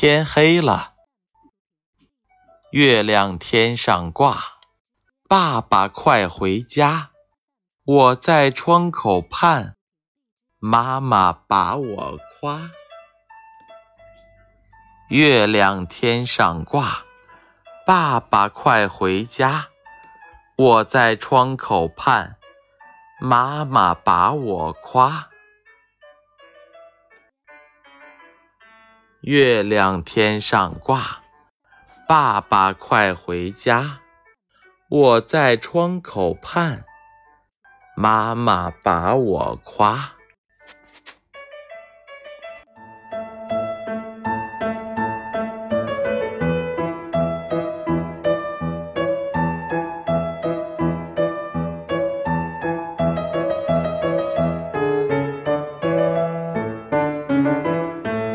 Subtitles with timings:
[0.00, 0.92] 天黑了，
[2.70, 4.40] 月亮天上挂，
[5.28, 7.10] 爸爸快回家，
[7.84, 9.74] 我在窗口盼，
[10.60, 12.70] 妈妈把我夸。
[15.08, 17.02] 月亮天上挂，
[17.84, 19.66] 爸爸快回家，
[20.56, 22.36] 我在窗口盼，
[23.18, 25.30] 妈妈把我夸。
[29.22, 31.22] 月亮天上挂，
[32.06, 33.98] 爸爸快回家，
[34.88, 36.84] 我在窗口盼，
[37.96, 40.12] 妈妈把我夸。